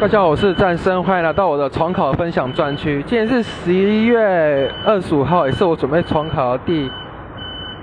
[0.00, 3.00] 大家好，我是战生，欢迎来到我的重考分享专区。
[3.06, 6.90] 今天是十一月二十五号，也是我准备重考的第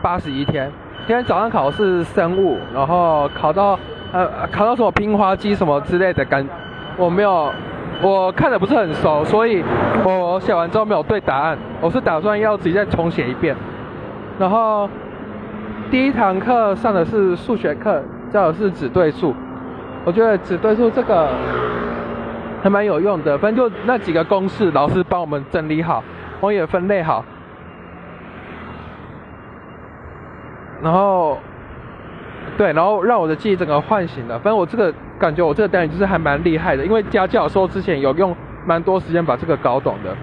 [0.01, 0.69] 八十一天。
[1.07, 3.79] 今天早上考的是生物，然后考到
[4.11, 6.45] 呃考到什么拼花机什么之类的感，
[6.97, 7.49] 我没有，
[8.01, 9.63] 我看的不是很熟，所以
[10.03, 11.57] 我写完之后没有对答案。
[11.79, 13.55] 我是打算要自己再重写一遍。
[14.37, 14.87] 然后
[15.89, 18.03] 第一堂课上的是数学课，
[18.33, 19.33] 教的是指对数。
[20.03, 21.29] 我觉得指对数这个。
[22.61, 26.03] 还蛮有用的，反正就那几个公式，老师帮我们整理好，
[26.39, 27.25] 我也分类好，
[30.81, 31.37] 然后，
[32.57, 34.37] 对，然后让我的记忆整个唤醒了。
[34.39, 40.15] 反正我这个感觉，我这个单元就是还蛮厉害的，因为家教授之前有用蛮多时间把这个搞懂的。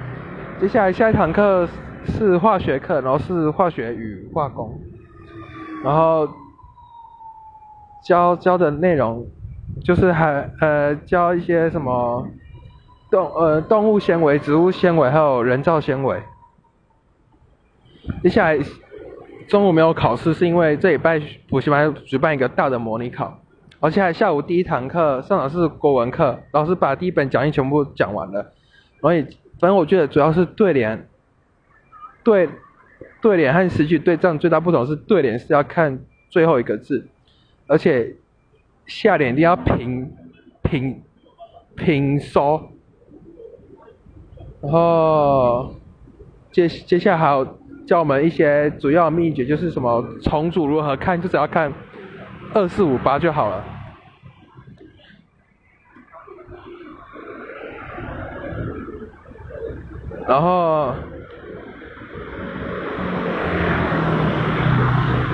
[0.60, 1.68] 接下来下一堂课
[2.04, 4.78] 是化学课，然后是化学与化工，
[5.82, 6.28] 然后
[8.04, 9.26] 教教的内容。
[9.82, 12.28] 就是还呃教一些什么
[13.10, 16.22] 动呃动物纤维、植物纤维还有人造纤维。
[18.22, 18.58] 接下来
[19.48, 23.40] 中午没有考试，是因为这礼拜补习班举办一个大的模拟考。
[23.80, 28.52] 而且还下午第一堂课上的是国文课，老师把第一本讲义全部讲完了。
[29.00, 29.22] 所以
[29.60, 31.06] 反正我觉得主要是对联，
[32.22, 32.48] 对
[33.22, 37.08] 对联和词句对仗最大不同是对联是要看最后一个字，
[37.66, 38.16] 而且。
[38.88, 40.10] 下联一定要平
[40.62, 41.02] 平
[41.76, 42.70] 平收，
[44.62, 45.72] 然后
[46.50, 47.46] 接接下来还有
[47.86, 51.70] 教我们一些主要秘诀，就是什么重组如何看，就只要看
[52.54, 53.64] 二四五八就好了。
[60.26, 60.94] 然后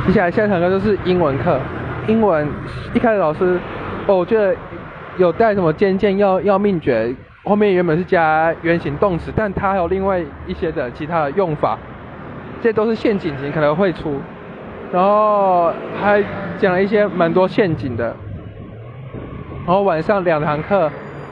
[0.06, 1.61] 接下来下一堂课就是英文课。
[2.06, 2.47] 英文
[2.92, 3.58] 一开始老师，
[4.06, 4.55] 哦，我觉得
[5.16, 11.78] 有带什么尖尖要要命诀，后面原本是加原形动词，但它还有另外一些的其他的用法，
[12.61, 14.20] 这都是陷阱题可能会出，
[14.92, 16.23] 然后还
[16.58, 18.14] 讲了一些蛮多陷阱的，
[19.67, 20.90] 然后晚上两堂课，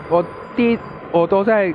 [0.08, 0.25] 我
[0.56, 0.78] 第一
[1.10, 1.72] 我都在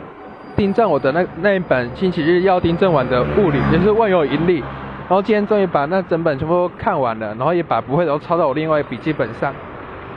[0.55, 4.63] 订正我的那那一本星期日要订正完的物理，也是万有引力。
[5.09, 9.53] 然后今天终于把那整本全部看完了，然后也把不会的都抄到我另外笔记本上。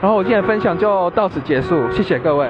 [0.01, 2.49] 然后我今天的分享就到此结束，谢谢各位。